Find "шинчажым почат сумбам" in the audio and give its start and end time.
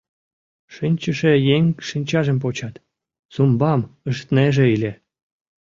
1.87-3.81